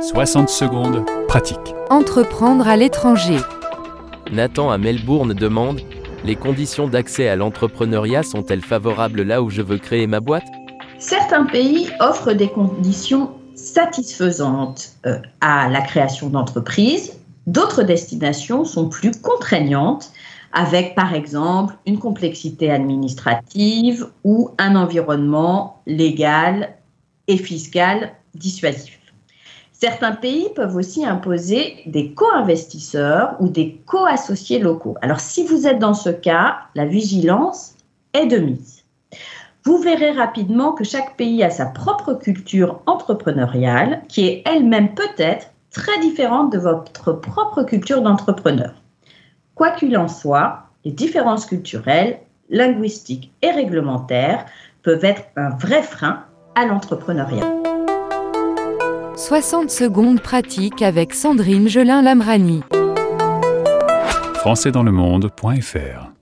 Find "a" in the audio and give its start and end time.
41.42-41.48